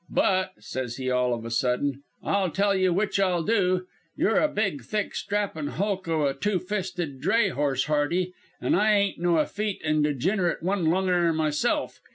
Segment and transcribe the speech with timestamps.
[0.09, 3.85] 'But,' says he all of a sudden, 'I'll tell you which I'll do.
[4.15, 8.93] You're a big, thick, strappin' hulk o' a two fisted dray horse, Hardie, an' I
[8.95, 12.01] ain't no effete an' digenerate one lunger myself.